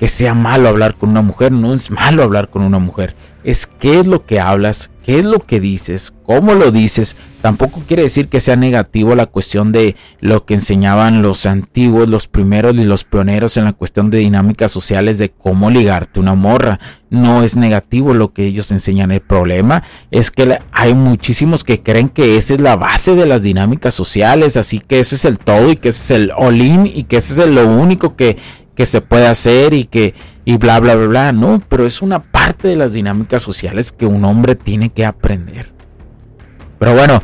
que 0.00 0.08
sea 0.08 0.32
malo 0.32 0.70
hablar 0.70 0.96
con 0.96 1.10
una 1.10 1.20
mujer, 1.20 1.52
no 1.52 1.74
es 1.74 1.90
malo 1.90 2.22
hablar 2.22 2.48
con 2.48 2.62
una 2.62 2.78
mujer, 2.78 3.14
es 3.44 3.66
qué 3.66 4.00
es 4.00 4.06
lo 4.06 4.24
que 4.24 4.40
hablas, 4.40 4.90
qué 5.04 5.18
es 5.18 5.26
lo 5.26 5.40
que 5.40 5.60
dices, 5.60 6.14
cómo 6.24 6.54
lo 6.54 6.70
dices. 6.70 7.16
Tampoco 7.42 7.82
quiere 7.86 8.04
decir 8.04 8.28
que 8.28 8.40
sea 8.40 8.56
negativo 8.56 9.14
la 9.14 9.26
cuestión 9.26 9.72
de 9.72 9.96
lo 10.20 10.46
que 10.46 10.54
enseñaban 10.54 11.20
los 11.20 11.44
antiguos, 11.44 12.08
los 12.08 12.28
primeros 12.28 12.76
y 12.76 12.84
los 12.84 13.04
pioneros 13.04 13.58
en 13.58 13.64
la 13.64 13.74
cuestión 13.74 14.08
de 14.08 14.18
dinámicas 14.18 14.72
sociales 14.72 15.18
de 15.18 15.30
cómo 15.30 15.70
ligarte 15.70 16.18
una 16.18 16.34
morra. 16.34 16.80
No 17.10 17.42
es 17.42 17.56
negativo 17.56 18.14
lo 18.14 18.32
que 18.32 18.46
ellos 18.46 18.70
enseñan. 18.70 19.10
El 19.10 19.20
problema 19.20 19.82
es 20.10 20.30
que 20.30 20.60
hay 20.72 20.94
muchísimos 20.94 21.62
que 21.62 21.82
creen 21.82 22.08
que 22.08 22.38
esa 22.38 22.54
es 22.54 22.60
la 22.60 22.76
base 22.76 23.14
de 23.14 23.26
las 23.26 23.42
dinámicas 23.42 23.92
sociales, 23.92 24.56
así 24.56 24.80
que 24.80 25.00
eso 25.00 25.14
es 25.14 25.26
el 25.26 25.38
todo 25.38 25.70
y 25.70 25.76
que 25.76 25.90
ese 25.90 26.14
es 26.14 26.20
el 26.22 26.32
all-in 26.36 26.86
y 26.86 27.04
que 27.04 27.18
ese 27.18 27.42
es 27.42 27.48
lo 27.48 27.68
único 27.68 28.16
que 28.16 28.38
que 28.80 28.86
se 28.86 29.02
puede 29.02 29.26
hacer 29.26 29.74
y 29.74 29.84
que 29.84 30.14
y 30.46 30.56
bla 30.56 30.80
bla 30.80 30.94
bla 30.94 31.06
bla, 31.06 31.32
no, 31.32 31.62
pero 31.68 31.84
es 31.84 32.00
una 32.00 32.22
parte 32.22 32.66
de 32.66 32.76
las 32.76 32.94
dinámicas 32.94 33.42
sociales 33.42 33.92
que 33.92 34.06
un 34.06 34.24
hombre 34.24 34.54
tiene 34.54 34.88
que 34.88 35.04
aprender. 35.04 35.70
Pero 36.78 36.94
bueno, 36.94 37.22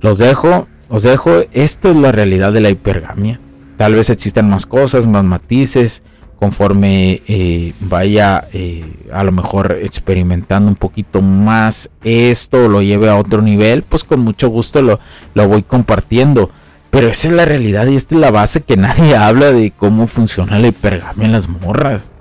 los 0.00 0.18
dejo, 0.18 0.66
os 0.88 1.04
dejo, 1.04 1.44
esta 1.52 1.88
es 1.88 1.94
la 1.94 2.10
realidad 2.10 2.52
de 2.52 2.62
la 2.62 2.70
hipergamia. 2.70 3.38
Tal 3.76 3.94
vez 3.94 4.10
existan 4.10 4.50
más 4.50 4.66
cosas, 4.66 5.06
más 5.06 5.22
matices, 5.22 6.02
conforme 6.34 7.22
eh, 7.28 7.74
vaya 7.78 8.48
eh, 8.52 9.04
a 9.12 9.22
lo 9.22 9.30
mejor 9.30 9.78
experimentando 9.82 10.68
un 10.68 10.74
poquito 10.74 11.22
más 11.22 11.90
esto, 12.02 12.66
lo 12.66 12.82
lleve 12.82 13.08
a 13.08 13.18
otro 13.18 13.40
nivel, 13.40 13.84
pues 13.84 14.02
con 14.02 14.18
mucho 14.18 14.48
gusto 14.48 14.82
lo, 14.82 14.98
lo 15.34 15.46
voy 15.46 15.62
compartiendo. 15.62 16.50
Pero 16.92 17.08
esa 17.08 17.28
es 17.28 17.34
la 17.34 17.46
realidad 17.46 17.86
y 17.86 17.96
esta 17.96 18.14
es 18.14 18.20
la 18.20 18.30
base 18.30 18.60
que 18.60 18.76
nadie 18.76 19.16
habla 19.16 19.50
de 19.50 19.70
cómo 19.70 20.06
funciona 20.06 20.58
la 20.58 20.68
hipergamia 20.68 21.24
en 21.24 21.32
las 21.32 21.48
morras. 21.48 22.12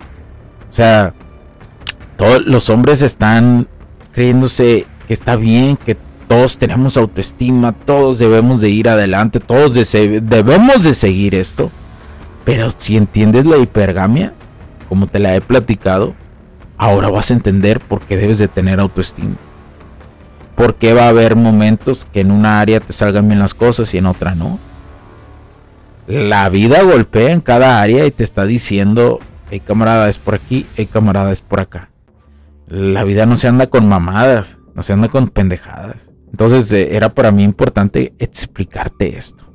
O 0.69 0.73
sea, 0.73 1.13
todos 2.15 2.45
los 2.45 2.69
hombres 2.69 3.01
están 3.01 3.67
creyéndose 4.13 4.85
que 5.07 5.13
está 5.13 5.35
bien, 5.35 5.75
que 5.75 5.97
todos 6.29 6.57
tenemos 6.57 6.95
autoestima, 6.95 7.73
todos 7.73 8.17
debemos 8.17 8.61
de 8.61 8.69
ir 8.69 8.87
adelante, 8.87 9.41
todos 9.41 9.73
debemos 9.73 10.83
de 10.85 10.93
seguir 10.93 11.35
esto. 11.35 11.69
Pero 12.45 12.71
si 12.71 12.95
entiendes 12.95 13.43
la 13.45 13.57
hipergamia, 13.57 14.33
como 14.87 15.07
te 15.07 15.19
la 15.19 15.35
he 15.35 15.41
platicado, 15.41 16.15
ahora 16.77 17.09
vas 17.09 17.29
a 17.29 17.33
entender 17.33 17.81
por 17.81 17.99
qué 18.03 18.15
debes 18.15 18.37
de 18.37 18.47
tener 18.47 18.79
autoestima 18.79 19.35
porque 20.61 20.93
va 20.93 21.05
a 21.05 21.09
haber 21.09 21.35
momentos 21.35 22.05
que 22.05 22.19
en 22.19 22.29
una 22.29 22.59
área 22.59 22.79
te 22.79 22.93
salgan 22.93 23.27
bien 23.27 23.39
las 23.39 23.55
cosas 23.55 23.91
y 23.95 23.97
en 23.97 24.05
otra 24.05 24.35
no. 24.35 24.59
La 26.05 26.49
vida 26.49 26.83
golpea 26.83 27.31
en 27.31 27.41
cada 27.41 27.81
área 27.81 28.05
y 28.05 28.11
te 28.11 28.23
está 28.23 28.45
diciendo, 28.45 29.19
hey 29.49 29.59
camarada 29.65 30.07
es 30.07 30.19
por 30.19 30.35
aquí, 30.35 30.67
hey 30.75 30.85
camarada 30.85 31.31
es 31.31 31.41
por 31.41 31.61
acá. 31.61 31.89
La 32.67 33.03
vida 33.03 33.25
no 33.25 33.37
se 33.37 33.47
anda 33.47 33.71
con 33.71 33.89
mamadas, 33.89 34.59
no 34.75 34.83
se 34.83 34.93
anda 34.93 35.07
con 35.07 35.29
pendejadas. 35.29 36.11
Entonces 36.29 36.71
eh, 36.73 36.95
era 36.95 37.09
para 37.09 37.31
mí 37.31 37.41
importante 37.41 38.13
explicarte 38.19 39.17
esto. 39.17 39.51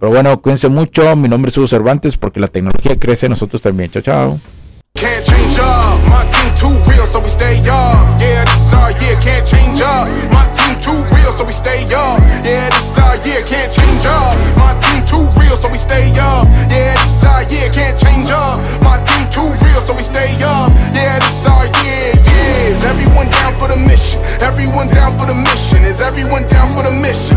Pero 0.00 0.10
bueno, 0.10 0.42
cuídense 0.42 0.68
mucho. 0.68 1.14
Mi 1.14 1.28
nombre 1.28 1.50
es 1.50 1.58
Hugo 1.58 1.68
Cervantes 1.68 2.16
porque 2.16 2.40
la 2.40 2.48
tecnología 2.48 2.98
crece, 2.98 3.28
nosotros 3.28 3.62
también. 3.62 3.92
Chao, 3.92 4.02
chao. 4.02 4.40
Up. 9.82 10.08
My 10.32 10.46
team 10.52 10.78
too 10.80 10.98
real, 11.14 11.32
so 11.32 11.44
we 11.44 11.52
stay 11.52 11.84
up. 11.94 12.20
Yeah, 12.44 12.68
this 12.70 12.98
our 12.98 13.16
year, 13.26 13.42
can't 13.44 13.72
change 13.72 14.06
up. 14.06 14.34
My 14.56 14.72
team 14.82 15.04
too 15.06 15.24
real, 15.38 15.56
so 15.56 15.68
we 15.70 15.78
stay 15.78 16.12
up. 16.18 16.46
Yeah, 16.70 16.94
this 16.94 17.24
uh, 17.24 17.28
our 17.28 17.42
year, 17.50 17.70
can't 17.72 17.98
change 17.98 18.30
up. 18.30 18.58
My 18.82 19.02
team 19.02 19.24
too 19.30 19.48
real, 19.64 19.80
so 19.80 19.94
we 19.94 20.02
stay 20.02 20.30
up. 20.42 20.70
Yeah, 20.94 21.18
this 21.18 21.46
uh, 21.46 21.52
our 21.52 21.66
year, 21.82 22.12
uh, 22.12 22.28
yeah. 22.28 22.74
Is 22.74 22.84
everyone 22.84 23.28
down 23.30 23.58
for 23.58 23.68
the 23.68 23.76
mission? 23.76 24.22
Everyone 24.40 24.88
down 24.88 25.18
for 25.18 25.26
the 25.26 25.34
mission? 25.34 25.84
Is 25.84 26.00
everyone 26.00 26.46
down 26.46 26.76
for 26.76 26.84
the 26.84 26.92
mission? 26.92 27.36